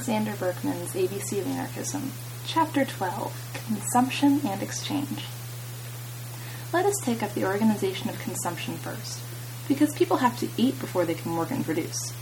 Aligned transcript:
Alexander 0.00 0.32
Berkman's 0.32 0.94
ABC 0.94 1.40
of 1.40 1.46
Anarchism, 1.46 2.12
Chapter 2.46 2.86
12 2.86 3.66
Consumption 3.66 4.40
and 4.46 4.62
Exchange. 4.62 5.26
Let 6.72 6.86
us 6.86 6.94
take 7.02 7.22
up 7.22 7.34
the 7.34 7.44
organization 7.44 8.08
of 8.08 8.18
consumption 8.18 8.78
first, 8.78 9.20
because 9.68 9.92
people 9.92 10.16
have 10.16 10.38
to 10.38 10.48
eat 10.56 10.80
before 10.80 11.04
they 11.04 11.12
can 11.12 11.36
work 11.36 11.50
and 11.50 11.62
produce. 11.62 12.12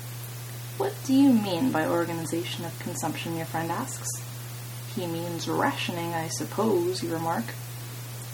What 0.77 0.93
do 1.07 1.15
you 1.15 1.33
mean 1.33 1.71
by 1.71 1.87
organization 1.87 2.65
of 2.65 2.77
consumption, 2.81 3.37
your 3.37 3.47
friend 3.47 3.71
asks. 3.71 4.09
He 4.97 5.07
means 5.07 5.47
rationing, 5.47 6.15
I 6.15 6.27
suppose, 6.27 7.05
you 7.05 7.13
remark. 7.13 7.45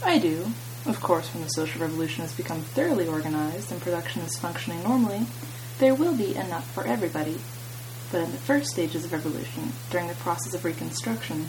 I 0.03 0.17
do. 0.17 0.55
Of 0.87 1.03
course, 1.03 1.35
when 1.35 1.43
the 1.43 1.51
social 1.51 1.83
revolution 1.83 2.23
has 2.23 2.35
become 2.35 2.63
thoroughly 2.63 3.07
organized 3.07 3.71
and 3.71 3.83
production 3.83 4.23
is 4.23 4.39
functioning 4.39 4.83
normally, 4.85 5.27
there 5.81 5.95
will 5.95 6.17
be 6.17 6.35
enough 6.35 6.73
for 6.73 6.87
everybody. 6.87 7.37
But 8.15 8.23
in 8.23 8.31
the 8.31 8.39
first 8.39 8.71
stages 8.71 9.05
of 9.05 9.13
revolution, 9.13 9.73
during 9.91 10.07
the 10.07 10.15
process 10.15 10.55
of 10.55 10.65
reconstruction, 10.65 11.49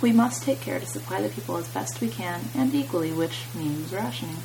we 0.00 0.12
must 0.12 0.44
take 0.44 0.60
care 0.60 0.78
to 0.78 0.86
supply 0.86 1.20
the 1.20 1.28
people 1.28 1.56
as 1.56 1.66
best 1.66 2.00
we 2.00 2.06
can 2.06 2.42
and 2.54 2.72
equally, 2.72 3.10
which 3.10 3.46
means 3.52 3.92
rationing. 3.92 4.36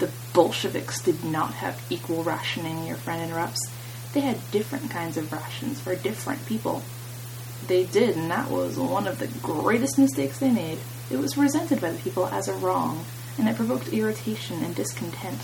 The 0.00 0.10
Bolsheviks 0.32 1.00
did 1.00 1.24
not 1.24 1.54
have 1.54 1.80
equal 1.88 2.24
rationing, 2.24 2.88
your 2.88 2.96
friend 2.96 3.22
interrupts. 3.22 3.70
They 4.12 4.18
had 4.22 4.50
different 4.50 4.90
kinds 4.90 5.16
of 5.16 5.32
rations 5.32 5.78
for 5.78 5.94
different 5.94 6.44
people. 6.46 6.82
They 7.68 7.84
did, 7.84 8.16
and 8.16 8.28
that 8.32 8.50
was 8.50 8.76
one 8.76 9.06
of 9.06 9.20
the 9.20 9.28
greatest 9.40 9.96
mistakes 9.96 10.40
they 10.40 10.50
made. 10.50 10.78
It 11.08 11.20
was 11.20 11.38
resented 11.38 11.80
by 11.80 11.92
the 11.92 12.02
people 12.02 12.26
as 12.26 12.48
a 12.48 12.52
wrong, 12.52 13.04
and 13.38 13.48
it 13.48 13.54
provoked 13.54 13.92
irritation 13.92 14.64
and 14.64 14.74
discontent. 14.74 15.38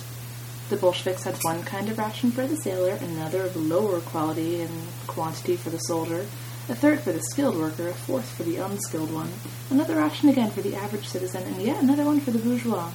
The 0.71 0.77
Bolsheviks 0.77 1.25
had 1.25 1.37
one 1.43 1.63
kind 1.63 1.91
of 1.91 1.99
ration 1.99 2.31
for 2.31 2.47
the 2.47 2.57
sailor, 2.57 2.95
another 2.95 3.43
of 3.43 3.55
lower 3.55 4.01
quality 4.01 4.63
and 4.63 4.87
quantity 5.07 5.57
for 5.57 5.69
the 5.69 5.79
soldier, 5.79 6.27
a 6.71 6.75
third 6.75 7.01
for 7.01 7.13
the 7.13 7.21
skilled 7.21 7.59
worker, 7.59 7.89
a 7.89 7.93
fourth 7.93 8.35
for 8.35 8.45
the 8.45 8.57
unskilled 8.57 9.13
one, 9.13 9.31
another 9.71 9.97
ration 9.97 10.31
again 10.31 10.51
for 10.51 10.63
the 10.63 10.75
average 10.75 11.07
citizen, 11.07 11.43
and 11.43 11.61
yet 11.61 11.83
another 11.83 12.07
one 12.07 12.19
for 12.19 12.31
the 12.31 12.39
bourgeois. 12.39 12.91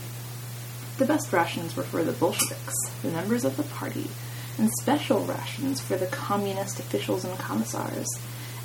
The 0.97 1.05
best 1.05 1.31
rations 1.31 1.75
were 1.75 1.83
for 1.83 2.03
the 2.03 2.11
Bolsheviks, 2.11 2.73
the 3.03 3.11
members 3.11 3.45
of 3.45 3.55
the 3.55 3.63
party, 3.63 4.09
and 4.57 4.71
special 4.81 5.23
rations 5.25 5.79
for 5.79 5.95
the 5.95 6.07
communist 6.07 6.79
officials 6.79 7.23
and 7.23 7.37
commissars. 7.37 8.07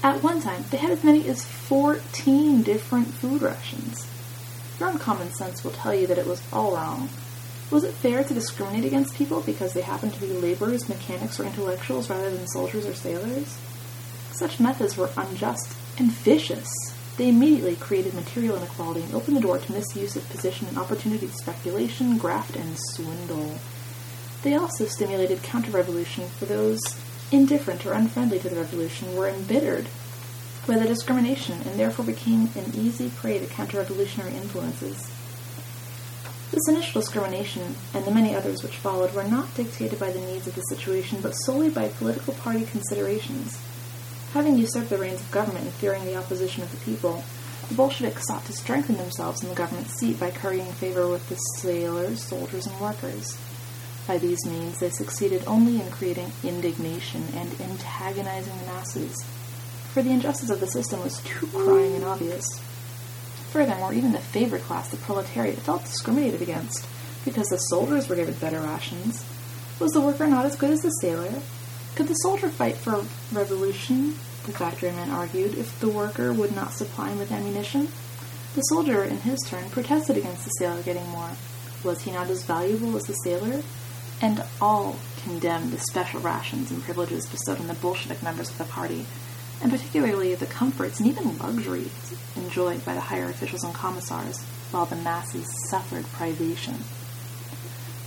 At 0.02 0.22
one 0.22 0.40
time, 0.40 0.64
they 0.70 0.78
had 0.78 0.90
as 0.90 1.04
many 1.04 1.28
as 1.28 1.44
14 1.44 2.62
different 2.62 3.08
food 3.08 3.42
rations. 3.42 4.06
Your 4.80 4.88
own 4.88 4.98
common 4.98 5.30
sense 5.30 5.62
will 5.62 5.72
tell 5.72 5.94
you 5.94 6.06
that 6.06 6.18
it 6.18 6.26
was 6.26 6.42
all 6.50 6.74
wrong. 6.74 7.10
Was 7.70 7.84
it 7.84 7.94
fair 7.94 8.22
to 8.22 8.34
discriminate 8.34 8.84
against 8.84 9.14
people 9.14 9.40
because 9.40 9.72
they 9.72 9.80
happened 9.80 10.14
to 10.14 10.20
be 10.20 10.26
laborers, 10.26 10.88
mechanics, 10.88 11.40
or 11.40 11.44
intellectuals 11.44 12.10
rather 12.10 12.30
than 12.30 12.46
soldiers 12.48 12.86
or 12.86 12.94
sailors? 12.94 13.58
Such 14.32 14.60
methods 14.60 14.96
were 14.96 15.10
unjust 15.16 15.76
and 15.98 16.10
vicious. 16.10 16.68
They 17.16 17.28
immediately 17.28 17.76
created 17.76 18.14
material 18.14 18.56
inequality 18.56 19.02
and 19.02 19.14
opened 19.14 19.36
the 19.36 19.40
door 19.40 19.58
to 19.58 19.72
misuse 19.72 20.16
of 20.16 20.28
position 20.28 20.66
and 20.68 20.76
opportunity 20.76 21.28
speculation, 21.28 22.18
graft, 22.18 22.56
and 22.56 22.76
swindle. 22.78 23.58
They 24.42 24.54
also 24.54 24.86
stimulated 24.86 25.42
counter-revolution 25.42 26.28
for 26.28 26.44
those 26.44 26.80
indifferent 27.30 27.86
or 27.86 27.94
unfriendly 27.94 28.40
to 28.40 28.48
the 28.48 28.56
revolution 28.56 29.16
were 29.16 29.28
embittered 29.28 29.86
by 30.66 30.78
the 30.78 30.86
discrimination 30.86 31.60
and 31.62 31.78
therefore 31.78 32.04
became 32.04 32.50
an 32.54 32.72
easy 32.74 33.10
prey 33.10 33.38
to 33.38 33.46
counter-revolutionary 33.46 34.34
influences. 34.34 35.10
This 36.54 36.68
initial 36.68 37.00
discrimination, 37.00 37.74
and 37.94 38.04
the 38.04 38.12
many 38.12 38.32
others 38.32 38.62
which 38.62 38.76
followed, 38.76 39.12
were 39.12 39.24
not 39.24 39.52
dictated 39.56 39.98
by 39.98 40.12
the 40.12 40.20
needs 40.20 40.46
of 40.46 40.54
the 40.54 40.60
situation, 40.60 41.18
but 41.20 41.32
solely 41.32 41.68
by 41.68 41.88
political 41.88 42.32
party 42.34 42.64
considerations. 42.64 43.60
Having 44.34 44.58
usurped 44.58 44.88
the 44.88 44.96
reins 44.96 45.20
of 45.20 45.32
government 45.32 45.64
and 45.64 45.74
fearing 45.74 46.04
the 46.04 46.14
opposition 46.14 46.62
of 46.62 46.70
the 46.70 46.84
people, 46.84 47.24
the 47.68 47.74
Bolsheviks 47.74 48.28
sought 48.28 48.44
to 48.44 48.52
strengthen 48.52 48.98
themselves 48.98 49.42
in 49.42 49.48
the 49.48 49.54
government 49.56 49.90
seat 49.90 50.20
by 50.20 50.30
currying 50.30 50.70
favor 50.74 51.08
with 51.08 51.28
the 51.28 51.34
sailors, 51.34 52.22
soldiers, 52.22 52.68
and 52.68 52.80
workers. 52.80 53.36
By 54.06 54.18
these 54.18 54.46
means, 54.46 54.78
they 54.78 54.90
succeeded 54.90 55.42
only 55.48 55.80
in 55.80 55.90
creating 55.90 56.30
indignation 56.44 57.24
and 57.34 57.50
antagonizing 57.60 58.56
the 58.58 58.66
masses, 58.66 59.16
for 59.92 60.04
the 60.04 60.10
injustice 60.12 60.50
of 60.50 60.60
the 60.60 60.68
system 60.68 61.02
was 61.02 61.20
too 61.22 61.48
crying 61.48 61.96
and 61.96 62.04
obvious. 62.04 62.46
Furthermore, 63.54 63.92
even 63.92 64.10
the 64.10 64.18
favored 64.18 64.62
class, 64.62 64.88
the 64.88 64.96
proletariat, 64.96 65.60
felt 65.60 65.84
discriminated 65.84 66.42
against 66.42 66.88
because 67.24 67.46
the 67.46 67.56
soldiers 67.56 68.08
were 68.08 68.16
given 68.16 68.34
better 68.34 68.58
rations. 68.58 69.24
Was 69.78 69.92
the 69.92 70.00
worker 70.00 70.26
not 70.26 70.44
as 70.44 70.56
good 70.56 70.70
as 70.70 70.80
the 70.80 70.90
sailor? 70.90 71.32
Could 71.94 72.08
the 72.08 72.14
soldier 72.14 72.48
fight 72.48 72.76
for 72.76 73.04
revolution, 73.30 74.16
the 74.44 74.50
factoryman 74.50 75.12
argued, 75.12 75.56
if 75.56 75.78
the 75.78 75.88
worker 75.88 76.32
would 76.32 76.52
not 76.52 76.72
supply 76.72 77.10
him 77.10 77.18
with 77.20 77.30
ammunition? 77.30 77.86
The 78.56 78.62
soldier, 78.62 79.04
in 79.04 79.18
his 79.18 79.38
turn, 79.46 79.70
protested 79.70 80.16
against 80.16 80.42
the 80.42 80.50
sailor 80.58 80.82
getting 80.82 81.08
more. 81.10 81.30
Was 81.84 82.02
he 82.02 82.10
not 82.10 82.30
as 82.30 82.42
valuable 82.42 82.96
as 82.96 83.04
the 83.04 83.14
sailor? 83.22 83.62
And 84.20 84.42
all 84.60 84.96
condemned 85.22 85.70
the 85.70 85.78
special 85.78 86.18
rations 86.18 86.72
and 86.72 86.82
privileges 86.82 87.28
bestowed 87.28 87.60
on 87.60 87.68
the 87.68 87.74
Bolshevik 87.74 88.20
members 88.20 88.50
of 88.50 88.58
the 88.58 88.64
party, 88.64 89.06
and 89.62 89.70
particularly 89.70 90.34
the 90.34 90.46
comforts 90.46 91.00
and 91.00 91.08
even 91.08 91.38
luxuries 91.38 92.14
enjoyed 92.36 92.84
by 92.84 92.94
the 92.94 93.00
higher 93.00 93.28
officials 93.28 93.64
and 93.64 93.74
commissars, 93.74 94.42
while 94.70 94.86
the 94.86 94.96
masses 94.96 95.46
suffered 95.68 96.04
privation. 96.12 96.76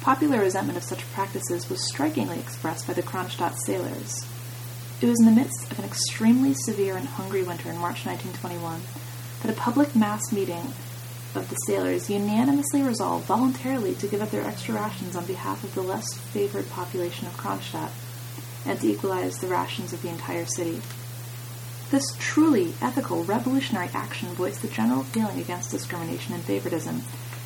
Popular 0.02 0.40
resentment 0.40 0.78
of 0.78 0.84
such 0.84 1.10
practices 1.12 1.70
was 1.70 1.86
strikingly 1.86 2.40
expressed 2.40 2.88
by 2.88 2.94
the 2.94 3.04
Kronstadt 3.04 3.58
sailors. 3.66 4.26
It 5.02 5.08
was 5.08 5.20
in 5.20 5.26
the 5.26 5.32
midst 5.32 5.72
of 5.72 5.80
an 5.80 5.86
extremely 5.86 6.54
severe 6.54 6.96
and 6.96 7.08
hungry 7.08 7.44
winter 7.44 7.70
in 7.70 7.78
March 7.78 8.06
1921 8.06 8.82
that 9.42 9.52
a 9.52 9.60
public 9.60 9.96
mass 9.96 10.32
meeting 10.32 10.74
of 11.36 11.50
the 11.50 11.56
sailors 11.68 12.10
unanimously 12.10 12.82
resolved 12.82 13.26
voluntarily 13.26 13.94
to 13.96 14.08
give 14.08 14.22
up 14.22 14.32
their 14.32 14.46
extra 14.46 14.74
rations 14.74 15.16
on 15.16 15.26
behalf 15.26 15.64
of 15.64 15.76
the 15.76 15.84
less 15.84 16.14
favored 16.14 16.70
population 16.72 17.28
of 17.28 17.38
Kronstadt 17.38 17.92
and 18.66 18.80
to 18.80 18.88
equalize 18.88 19.38
the 19.38 19.48
rations 19.48 19.94
of 19.94 20.02
the 20.02 20.10
entire 20.10 20.46
city. 20.46 20.82
This 21.90 22.16
truly 22.20 22.74
ethical, 22.82 23.24
revolutionary 23.24 23.90
action 23.94 24.28
voiced 24.30 24.62
the 24.62 24.68
general 24.68 25.04
feeling 25.04 25.40
against 25.40 25.72
discrimination 25.72 26.34
and 26.34 26.44
favoritism 26.44 27.04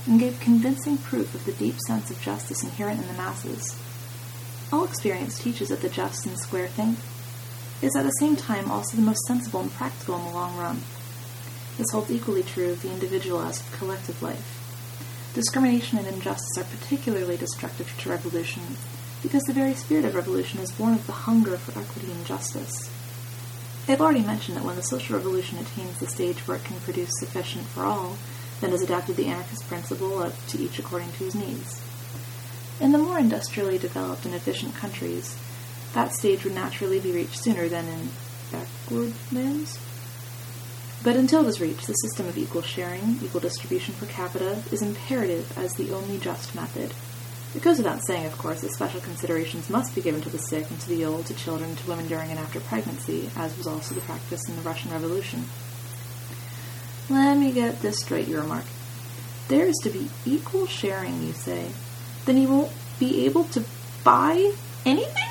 and 0.08 0.20
gave 0.20 0.40
convincing 0.40 0.98
proof 0.98 1.36
of 1.36 1.46
the 1.46 1.52
deep 1.52 1.80
sense 1.86 2.10
of 2.10 2.20
justice 2.20 2.64
inherent 2.64 3.02
in 3.02 3.08
the 3.08 3.14
masses. 3.14 3.76
All 4.74 4.84
experience 4.84 5.38
teaches 5.38 5.70
that 5.70 5.82
the 5.82 5.90
just 5.90 6.26
and 6.26 6.40
square 6.40 6.68
thing 6.68 6.98
is 7.84 7.96
at 7.96 8.04
the 8.04 8.18
same 8.20 8.36
time 8.36 8.72
also 8.72 8.96
the 8.96 9.04
most 9.04 9.26
sensible 9.28 9.60
and 9.60 9.72
practical 9.72 10.16
in 10.18 10.26
the 10.26 10.32
long 10.32 10.58
run. 10.58 10.82
This 11.78 11.92
holds 11.92 12.10
equally 12.10 12.42
true 12.42 12.72
of 12.72 12.82
the 12.82 12.92
individual 12.92 13.42
as 13.42 13.60
of 13.60 13.72
collective 13.74 14.24
life. 14.24 14.58
Discrimination 15.36 16.00
and 16.00 16.08
injustice 16.08 16.58
are 16.58 16.64
particularly 16.64 17.38
destructive 17.38 17.96
to 18.00 18.10
revolution 18.10 18.64
because 19.22 19.44
the 19.44 19.54
very 19.54 19.76
spirit 19.76 20.06
of 20.06 20.16
revolution 20.16 20.60
is 20.62 20.72
born 20.72 20.94
of 20.94 21.06
the 21.06 21.14
hunger 21.14 21.58
for 21.58 21.80
equity 21.80 22.12
and 22.12 22.26
justice. 22.26 22.90
I 23.88 23.92
have 23.92 24.02
already 24.02 24.22
mentioned 24.22 24.58
that 24.58 24.64
when 24.64 24.76
the 24.76 24.84
social 24.84 25.18
revolution 25.18 25.58
attains 25.58 26.00
the 26.00 26.08
stage 26.08 26.48
where 26.48 26.58
it 26.58 26.64
can 26.64 26.80
produce 26.80 27.10
sufficient 27.20 27.66
for 27.66 27.84
all, 27.84 28.18
then 28.60 28.74
is 28.74 28.82
adapted 28.82 29.16
the 29.16 29.28
anarchist 29.28 29.68
principle 29.68 30.22
of 30.22 30.48
to 30.48 30.60
each 30.60 30.78
according 30.78 31.12
to 31.14 31.24
his 31.24 31.36
needs. 31.36 31.82
In 32.80 32.92
the 32.92 33.00
more 33.00 33.18
industrially 33.18 33.78
developed 33.78 34.26
and 34.26 34.36
efficient 34.36 34.76
countries, 34.76 35.36
that 35.94 36.14
stage 36.14 36.44
would 36.44 36.54
naturally 36.54 37.00
be 37.00 37.12
reached 37.12 37.44
sooner 37.44 37.68
than 37.68 37.88
in 37.88 38.10
backward 38.52 39.14
lands. 39.32 39.80
But 41.04 41.16
until 41.16 41.44
it 41.46 41.50
is 41.50 41.60
reached, 41.60 41.88
the 41.88 41.94
system 41.94 42.28
of 42.28 42.38
equal 42.38 42.62
sharing, 42.62 43.20
equal 43.24 43.42
distribution 43.42 43.96
per 43.96 44.06
capita, 44.06 44.62
is 44.72 44.84
imperative 44.84 45.58
as 45.58 45.74
the 45.74 45.92
only 45.92 46.20
just 46.20 46.54
method. 46.54 46.94
It 47.54 47.62
goes 47.62 47.78
without 47.78 48.06
saying, 48.06 48.26
of 48.26 48.38
course, 48.38 48.62
that 48.62 48.72
special 48.72 49.02
considerations 49.02 49.70
must 49.70 49.94
be 49.94 50.02
given 50.02 50.22
to 50.22 50.30
the 50.30 50.40
sick 50.40 50.70
and 50.70 50.80
to 50.80 50.90
the 50.90 51.04
old, 51.04 51.26
to 51.26 51.34
children, 51.34 51.76
to 51.76 51.90
women 51.90 52.08
during 52.08 52.30
and 52.30 52.40
after 52.40 52.62
pregnancy, 52.62 53.30
as 53.36 53.58
was 53.58 53.68
also 53.68 53.94
the 53.94 54.02
practice 54.02 54.48
in 54.48 54.56
the 54.56 54.62
Russian 54.62 54.92
Revolution. 54.92 55.46
Let 57.10 57.38
me 57.38 57.52
get 57.52 57.82
this 57.82 58.00
straight, 58.00 58.30
you 58.30 58.40
remark. 58.40 58.64
There 59.50 59.66
is 59.66 59.76
to 59.84 59.90
be 59.90 60.10
equal 60.26 60.66
sharing, 60.66 61.24
you 61.24 61.34
say. 61.34 61.72
Then 62.26 62.38
you 62.38 62.48
won't 62.48 62.72
be 63.00 63.26
able 63.26 63.44
to 63.46 63.66
buy 64.04 64.54
anything? 64.86 65.30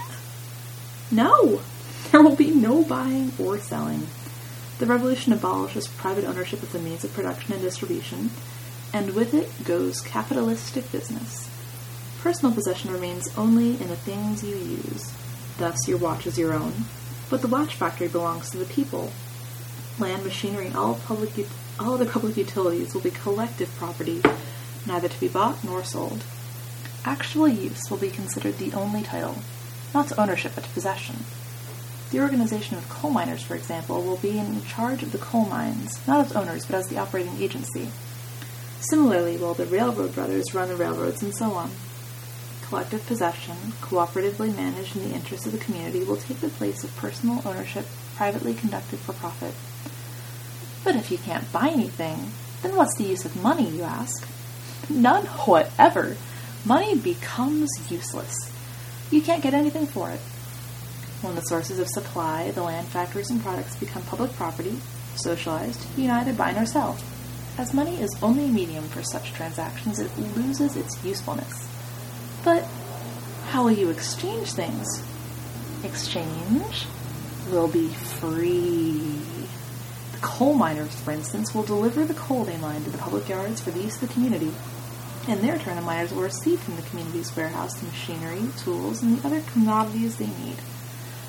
No! 1.11 1.61
There 2.11 2.23
will 2.23 2.34
be 2.34 2.50
no 2.50 2.82
buying 2.82 3.31
or 3.38 3.56
selling. 3.58 4.08
The 4.81 4.87
revolution 4.87 5.32
abolishes 5.32 5.87
private 5.87 6.25
ownership 6.25 6.61
of 6.61 6.73
the 6.73 6.81
means 6.81 7.05
of 7.05 7.12
production 7.12 7.52
and 7.52 7.62
distribution, 7.62 8.31
and 8.93 9.14
with 9.14 9.32
it 9.32 9.64
goes 9.64 10.00
capitalistic 10.00 10.90
business. 10.90 11.49
Personal 12.20 12.55
possession 12.55 12.93
remains 12.93 13.34
only 13.38 13.81
in 13.81 13.88
the 13.88 13.96
things 13.96 14.44
you 14.44 14.55
use. 14.55 15.14
Thus, 15.56 15.88
your 15.88 15.96
watch 15.96 16.26
is 16.26 16.38
your 16.38 16.52
own, 16.52 16.84
but 17.31 17.40
the 17.40 17.49
watch 17.49 17.75
factory 17.75 18.08
belongs 18.08 18.50
to 18.50 18.58
the 18.58 18.67
people. 18.67 19.11
Land, 19.99 20.25
machinery, 20.25 20.70
all 20.75 20.96
public 20.96 21.31
all 21.78 21.94
other 21.94 22.05
public 22.05 22.37
utilities 22.37 22.93
will 22.93 23.00
be 23.00 23.11
collective 23.11 23.75
property, 23.76 24.20
neither 24.87 25.08
to 25.08 25.19
be 25.20 25.28
bought 25.28 25.64
nor 25.64 25.82
sold. 25.82 26.22
Actual 27.06 27.49
use 27.49 27.90
will 27.90 27.96
be 27.96 28.11
considered 28.11 28.58
the 28.58 28.75
only 28.75 29.02
title, 29.02 29.37
not 29.94 30.08
to 30.08 30.20
ownership 30.20 30.52
but 30.55 30.64
to 30.64 30.70
possession. 30.70 31.25
The 32.11 32.20
organization 32.20 32.76
of 32.76 32.90
coal 32.90 33.12
miners, 33.12 33.43
for 33.43 33.55
example, 33.55 34.02
will 34.02 34.19
be 34.19 34.38
in 34.38 34.62
charge 34.66 35.02
of 35.02 35.12
the 35.12 35.19
coal 35.19 35.46
mines, 35.46 36.06
not 36.06 36.26
as 36.26 36.37
owners, 36.37 36.66
but 36.66 36.76
as 36.76 36.88
the 36.88 36.99
operating 36.99 37.40
agency. 37.40 37.88
Similarly, 38.81 39.38
will 39.38 39.55
the 39.55 39.64
railroad 39.64 40.14
brothers 40.14 40.52
run 40.52 40.69
the 40.69 40.76
railroads 40.76 41.23
and 41.23 41.34
so 41.34 41.52
on. 41.52 41.70
Collective 42.70 43.05
possession, 43.05 43.56
cooperatively 43.81 44.55
managed 44.55 44.94
in 44.94 45.08
the 45.08 45.14
interest 45.17 45.44
of 45.44 45.50
the 45.50 45.58
community, 45.58 46.05
will 46.05 46.17
take 46.17 46.38
the 46.38 46.49
place 46.49 46.84
of 46.84 46.96
personal 46.96 47.43
ownership 47.44 47.84
privately 48.14 48.55
conducted 48.55 49.00
for 49.00 49.12
profit. 49.12 49.52
But 50.84 50.94
if 50.94 51.11
you 51.11 51.19
can't 51.19 51.50
buy 51.50 51.70
anything, 51.70 52.31
then 52.62 52.76
what's 52.76 52.94
the 52.96 53.02
use 53.02 53.25
of 53.25 53.43
money, 53.43 53.69
you 53.69 53.82
ask? 53.82 54.25
None 54.88 55.25
whatever. 55.26 56.17
Money 56.64 56.96
becomes 56.96 57.69
useless. 57.90 58.37
You 59.11 59.20
can't 59.20 59.43
get 59.43 59.52
anything 59.52 59.87
for 59.87 60.08
it. 60.11 60.20
When 61.23 61.34
the 61.34 61.40
sources 61.40 61.81
of 61.81 61.88
supply, 61.88 62.52
the 62.52 62.62
land, 62.62 62.87
factories, 62.87 63.31
and 63.31 63.43
products 63.43 63.75
become 63.75 64.02
public 64.02 64.32
property, 64.34 64.78
socialized, 65.16 65.84
you 65.99 66.06
neither 66.06 66.32
buy 66.32 66.52
nor 66.52 66.66
sell. 66.66 66.96
As 67.58 67.75
money 67.75 68.00
is 68.00 68.16
only 68.23 68.44
a 68.44 68.49
medium 68.49 68.84
for 68.84 69.02
such 69.02 69.32
transactions, 69.32 69.99
it 69.99 70.16
loses 70.37 70.76
its 70.76 71.05
usefulness. 71.05 71.69
But 72.44 72.64
how 73.48 73.64
will 73.64 73.72
you 73.72 73.90
exchange 73.90 74.52
things? 74.52 75.02
Exchange 75.84 76.87
will 77.50 77.69
be 77.69 77.88
free. 77.88 79.20
The 80.12 80.19
coal 80.20 80.54
miners, 80.54 80.94
for 81.00 81.10
instance, 81.10 81.54
will 81.54 81.62
deliver 81.62 82.04
the 82.04 82.14
coal 82.14 82.44
they 82.44 82.56
mine 82.56 82.84
to 82.84 82.90
the 82.90 82.98
public 82.98 83.28
yards 83.28 83.60
for 83.60 83.70
the 83.70 83.81
use 83.81 84.00
of 84.00 84.08
the 84.08 84.14
community. 84.14 84.52
In 85.28 85.42
their 85.42 85.58
turn, 85.58 85.76
the 85.76 85.82
miners 85.82 86.12
will 86.12 86.22
receive 86.22 86.60
from 86.60 86.76
the 86.76 86.82
community's 86.82 87.34
warehouse 87.37 87.75
the 87.75 87.87
machinery, 87.87 88.48
tools, 88.58 89.02
and 89.02 89.19
the 89.19 89.26
other 89.26 89.42
commodities 89.42 90.16
they 90.16 90.26
need. 90.26 90.56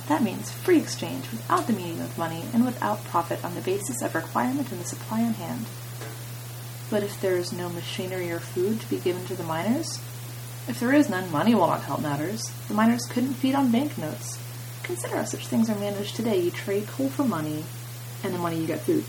That 0.08 0.24
means 0.24 0.52
free 0.52 0.80
exchange 0.80 1.30
without 1.32 1.68
the 1.68 1.74
medium 1.74 2.02
of 2.02 2.18
money 2.18 2.44
and 2.54 2.66
without 2.66 3.04
profit 3.06 3.44
on 3.44 3.56
the 3.56 3.62
basis 3.62 4.02
of 4.02 4.16
requirement 4.16 4.72
and 4.72 4.80
the 4.80 4.86
supply 4.86 5.24
on 5.24 5.34
hand. 5.34 5.66
But 6.90 7.04
if 7.04 7.22
there 7.22 7.38
is 7.38 7.54
no 7.54 7.70
machinery 7.70 8.32
or 8.32 8.40
food 8.40 8.82
to 8.82 8.90
be 8.90 8.98
given 8.98 9.26
to 9.26 9.36
the 9.36 9.44
miners, 9.44 10.00
if 10.68 10.80
there 10.80 10.94
is 10.94 11.10
none, 11.10 11.32
money 11.32 11.56
will 11.56 11.68
not 11.68 11.84
help 11.84 12.02
matters. 12.02 12.52
The 12.68 12.74
miners 12.74 13.06
couldn't 13.08 13.34
feed 13.34 13.56
on 13.56 13.72
banknotes. 13.72 14.40
Consider 14.84 15.18
how 15.18 15.24
such 15.26 15.48
things 15.48 15.70
are 15.70 15.80
managed 15.80 16.16
today. 16.16 16.40
You 16.40 16.52
trade 16.52 16.88
coal 16.88 17.10
for 17.10 17.24
money, 17.24 17.64
and 18.24 18.34
the 18.34 18.40
money 18.40 18.60
you 18.60 18.68
get 18.68 18.82
food. 18.82 19.04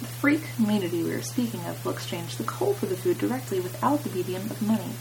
The 0.00 0.06
free 0.06 0.40
community 0.56 1.02
we 1.02 1.12
are 1.12 1.22
speaking 1.22 1.60
of 1.66 1.84
will 1.84 1.92
exchange 1.92 2.36
the 2.36 2.44
coal 2.44 2.72
for 2.72 2.86
the 2.86 2.96
food 2.96 3.18
directly 3.18 3.60
without 3.60 4.02
the 4.02 4.10
medium 4.10 4.42
of 4.42 4.62
money. 4.62 4.92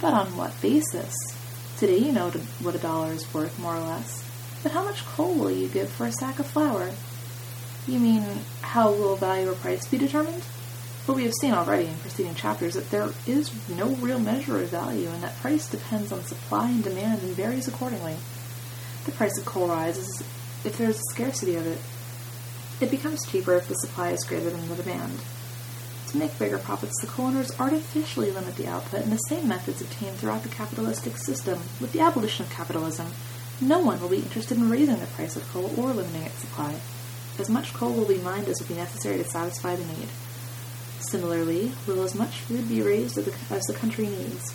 But 0.00 0.14
on 0.14 0.36
what 0.36 0.60
basis? 0.60 1.14
Today 1.78 1.98
you 1.98 2.12
know 2.12 2.30
what 2.60 2.74
a 2.74 2.78
dollar 2.78 3.12
is 3.12 3.32
worth, 3.34 3.58
more 3.58 3.76
or 3.76 3.80
less. 3.80 4.22
But 4.62 4.72
how 4.72 4.84
much 4.84 5.04
coal 5.04 5.34
will 5.34 5.50
you 5.50 5.68
give 5.68 5.90
for 5.90 6.06
a 6.06 6.12
sack 6.12 6.38
of 6.38 6.46
flour? 6.46 6.90
You 7.86 7.98
mean, 7.98 8.24
how 8.62 8.90
will 8.90 9.16
value 9.16 9.50
or 9.50 9.54
price 9.54 9.86
be 9.86 9.98
determined? 9.98 10.42
But 11.06 11.14
we 11.14 11.24
have 11.24 11.34
seen 11.34 11.54
already 11.54 11.86
in 11.86 11.98
preceding 11.98 12.34
chapters 12.34 12.74
that 12.74 12.90
there 12.90 13.10
is 13.26 13.52
no 13.68 13.86
real 13.86 14.18
measure 14.18 14.60
of 14.60 14.70
value 14.70 15.08
and 15.08 15.22
that 15.22 15.36
price 15.36 15.68
depends 15.68 16.10
on 16.10 16.24
supply 16.24 16.68
and 16.68 16.82
demand 16.82 17.22
and 17.22 17.30
varies 17.36 17.68
accordingly. 17.68 18.16
The 19.04 19.12
price 19.12 19.38
of 19.38 19.44
coal 19.44 19.68
rises 19.68 20.24
if 20.64 20.76
there 20.76 20.90
is 20.90 20.96
a 20.96 21.12
scarcity 21.14 21.54
of 21.54 21.66
it. 21.66 21.78
It 22.80 22.90
becomes 22.90 23.24
cheaper 23.24 23.54
if 23.54 23.68
the 23.68 23.74
supply 23.74 24.10
is 24.10 24.24
greater 24.24 24.50
than 24.50 24.68
the 24.68 24.74
demand. 24.74 25.20
To 26.08 26.18
make 26.18 26.38
bigger 26.38 26.58
profits, 26.58 27.00
the 27.00 27.06
coal 27.06 27.26
owners 27.26 27.58
artificially 27.58 28.32
limit 28.32 28.56
the 28.56 28.66
output, 28.66 29.02
and 29.02 29.12
the 29.12 29.16
same 29.16 29.48
methods 29.48 29.80
obtained 29.80 30.16
throughout 30.16 30.42
the 30.42 30.48
capitalistic 30.48 31.16
system. 31.16 31.60
With 31.80 31.92
the 31.92 32.00
abolition 32.00 32.46
of 32.46 32.52
capitalism, 32.52 33.08
no 33.60 33.78
one 33.78 34.00
will 34.00 34.08
be 34.08 34.18
interested 34.18 34.58
in 34.58 34.70
raising 34.70 34.98
the 34.98 35.06
price 35.06 35.36
of 35.36 35.48
coal 35.52 35.72
or 35.76 35.92
limiting 35.92 36.22
its 36.22 36.40
supply. 36.40 36.74
As 37.38 37.48
much 37.48 37.74
coal 37.74 37.92
will 37.92 38.06
be 38.06 38.18
mined 38.18 38.48
as 38.48 38.60
will 38.60 38.68
be 38.68 38.74
necessary 38.74 39.18
to 39.18 39.24
satisfy 39.24 39.76
the 39.76 39.84
need. 39.84 40.08
Similarly, 41.08 41.72
will 41.86 42.02
as 42.02 42.16
much 42.16 42.40
food 42.40 42.68
be 42.68 42.82
raised 42.82 43.16
as 43.16 43.26
the, 43.66 43.72
country 43.72 44.08
needs. 44.08 44.52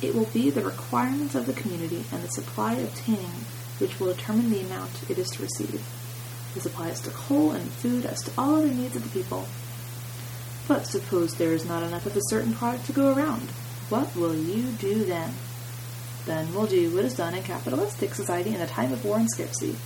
It 0.00 0.14
will 0.14 0.26
be 0.26 0.50
the 0.50 0.64
requirements 0.64 1.36
of 1.36 1.46
the 1.46 1.52
community 1.52 2.04
and 2.10 2.22
the 2.22 2.28
supply 2.28 2.74
obtaining 2.74 3.44
which 3.78 4.00
will 4.00 4.12
determine 4.12 4.50
the 4.50 4.60
amount 4.60 5.08
it 5.08 5.18
is 5.18 5.28
to 5.30 5.42
receive. 5.42 5.82
This 6.54 6.66
applies 6.66 7.00
to 7.02 7.10
coal 7.10 7.52
and 7.52 7.70
food 7.70 8.04
as 8.04 8.22
to 8.22 8.32
all 8.36 8.56
other 8.56 8.68
needs 8.68 8.96
of 8.96 9.04
the 9.04 9.18
people. 9.22 9.46
But 10.66 10.86
suppose 10.86 11.34
there 11.34 11.52
is 11.52 11.64
not 11.64 11.82
enough 11.82 12.06
of 12.06 12.16
a 12.16 12.20
certain 12.28 12.54
product 12.54 12.86
to 12.86 12.92
go 12.92 13.14
around. 13.14 13.50
What 13.88 14.14
will 14.16 14.34
you 14.34 14.72
do 14.72 15.04
then? 15.04 15.34
Then 16.26 16.54
we'll 16.54 16.66
do 16.66 16.94
what 16.94 17.04
is 17.04 17.16
done 17.16 17.34
in 17.34 17.42
capitalistic 17.42 18.14
society 18.14 18.54
in 18.54 18.60
a 18.60 18.66
time 18.66 18.92
of 18.92 19.04
war 19.04 19.18
and 19.18 19.30
scarcity. 19.30 19.76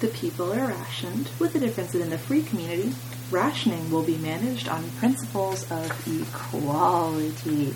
The 0.00 0.08
people 0.08 0.50
are 0.54 0.66
rationed, 0.66 1.28
with 1.38 1.52
the 1.52 1.58
difference 1.58 1.92
that 1.92 2.00
in 2.00 2.08
the 2.08 2.16
free 2.16 2.42
community, 2.42 2.94
rationing 3.30 3.90
will 3.90 4.02
be 4.02 4.16
managed 4.16 4.66
on 4.66 4.88
principles 4.92 5.70
of 5.70 5.90
equality. 6.08 7.74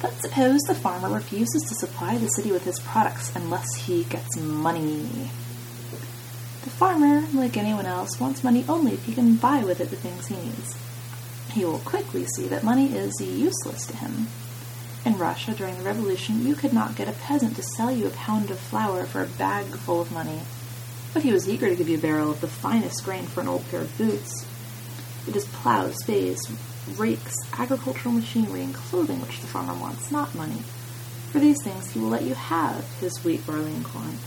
But 0.00 0.20
suppose 0.20 0.60
the 0.62 0.74
farmer 0.74 1.08
refuses 1.08 1.62
to 1.62 1.76
supply 1.76 2.18
the 2.18 2.26
city 2.26 2.50
with 2.50 2.64
his 2.64 2.80
products 2.80 3.30
unless 3.36 3.72
he 3.76 4.02
gets 4.02 4.36
money. 4.36 5.30
The 6.64 6.70
farmer, 6.70 7.24
like 7.32 7.56
anyone 7.56 7.86
else, 7.86 8.18
wants 8.18 8.42
money 8.42 8.64
only 8.68 8.94
if 8.94 9.04
he 9.04 9.14
can 9.14 9.36
buy 9.36 9.62
with 9.62 9.80
it 9.80 9.90
the 9.90 9.96
things 9.96 10.26
he 10.26 10.34
needs. 10.34 10.76
He 11.52 11.64
will 11.64 11.78
quickly 11.78 12.26
see 12.26 12.48
that 12.48 12.64
money 12.64 12.96
is 12.96 13.20
useless 13.20 13.86
to 13.86 13.96
him. 13.96 14.26
In 15.04 15.18
Russia, 15.18 15.52
during 15.52 15.78
the 15.78 15.84
revolution, 15.84 16.44
you 16.44 16.56
could 16.56 16.72
not 16.72 16.96
get 16.96 17.06
a 17.06 17.12
peasant 17.12 17.54
to 17.54 17.62
sell 17.62 17.92
you 17.92 18.08
a 18.08 18.10
pound 18.10 18.50
of 18.50 18.58
flour 18.58 19.04
for 19.04 19.22
a 19.22 19.26
bag 19.26 19.66
full 19.66 20.00
of 20.00 20.10
money 20.10 20.40
but 21.12 21.22
he 21.22 21.32
was 21.32 21.48
eager 21.48 21.68
to 21.68 21.76
give 21.76 21.88
you 21.88 21.98
a 21.98 22.00
barrel 22.00 22.30
of 22.30 22.40
the 22.40 22.48
finest 22.48 23.04
grain 23.04 23.24
for 23.24 23.40
an 23.40 23.48
old 23.48 23.68
pair 23.70 23.80
of 23.80 23.98
boots. 23.98 24.46
It 25.28 25.36
is 25.36 25.44
plows, 25.46 25.96
spades, 26.02 26.50
rakes, 26.96 27.36
agricultural 27.52 28.14
machinery, 28.14 28.62
and 28.62 28.74
clothing 28.74 29.20
which 29.20 29.40
the 29.40 29.46
farmer 29.46 29.74
wants, 29.74 30.10
not 30.10 30.34
money. 30.34 30.62
For 31.30 31.38
these 31.38 31.62
things 31.62 31.92
he 31.92 32.00
will 32.00 32.08
let 32.08 32.24
you 32.24 32.34
have 32.34 32.84
his 32.98 33.24
wheat, 33.24 33.46
barley, 33.46 33.72
and 33.72 33.84
corn. 33.84 34.18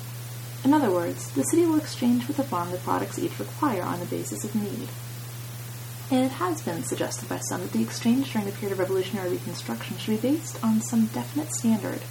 In 0.64 0.74
other 0.74 0.90
words, 0.90 1.32
the 1.32 1.44
city 1.44 1.66
will 1.66 1.78
exchange 1.78 2.28
with 2.28 2.38
the 2.38 2.44
farm 2.44 2.72
the 2.72 2.78
products 2.78 3.20
each 3.20 3.38
require 3.40 3.84
on 3.84 4.00
the 4.00 4.06
basis 4.06 4.44
of 4.44 4.56
need. 4.56 4.90
And 6.12 6.26
it 6.26 6.34
has 6.34 6.62
been 6.62 6.84
suggested 6.84 7.28
by 7.30 7.38
some 7.40 7.62
that 7.62 7.72
the 7.72 7.82
exchange 7.82 8.32
during 8.32 8.48
the 8.48 8.54
period 8.54 8.74
of 8.74 8.80
revolutionary 8.80 9.32
reconstruction 9.32 9.98
should 9.98 10.22
be 10.22 10.30
based 10.30 10.64
on 10.64 10.82
some 10.82 11.06
definite 11.08 11.54
standard 11.54 12.02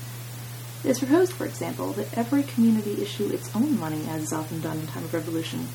it 0.85 0.91
is 0.91 0.99
proposed, 0.99 1.33
for 1.33 1.47
example, 1.47 1.93
that 1.93 2.17
every 2.17 2.43
community 2.43 3.01
issue 3.01 3.31
its 3.31 3.55
own 3.57 3.79
money, 3.81 4.07
as 4.09 4.25
is 4.25 4.33
often 4.35 4.61
done 4.61 4.79
in 4.79 4.87
time 4.87 5.05
of 5.05 5.15
revolution, 5.15 5.67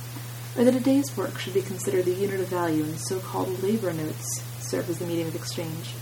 or 0.56 0.64
that 0.64 0.76
a 0.76 0.80
day's 0.80 1.18
work 1.18 1.40
should 1.40 1.56
be 1.56 1.64
considered 1.64 2.06
the 2.06 2.14
unit 2.14 2.40
of 2.40 2.48
value 2.48 2.84
and 2.84 3.00
so-called 3.00 3.64
labor 3.64 3.92
notes 3.92 4.42
serve 4.60 4.88
as 4.88 5.00
the 5.00 5.06
medium 5.06 5.28
of 5.28 5.36
exchange. 5.36 5.96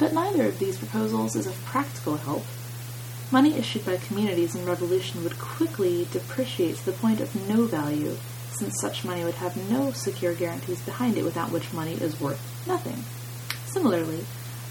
But 0.00 0.12
neither 0.12 0.46
of 0.46 0.58
these 0.58 0.78
proposals 0.78 1.36
is 1.36 1.46
of 1.46 1.64
practical 1.64 2.16
help. 2.16 2.44
Money 3.30 3.54
issued 3.54 3.86
by 3.86 3.96
communities 3.96 4.56
in 4.56 4.66
revolution 4.66 5.22
would 5.22 5.38
quickly 5.38 6.08
depreciate 6.10 6.76
to 6.78 6.86
the 6.86 6.92
point 6.92 7.20
of 7.20 7.48
no 7.48 7.64
value, 7.64 8.16
since 8.52 8.80
such 8.80 9.04
money 9.04 9.22
would 9.22 9.34
have 9.34 9.70
no 9.70 9.92
secure 9.92 10.34
guarantees 10.34 10.82
behind 10.82 11.16
it 11.16 11.24
without 11.24 11.52
which 11.52 11.72
money 11.72 11.94
is 11.94 12.20
worth 12.20 12.66
nothing. 12.66 13.04
Similarly, 13.66 14.24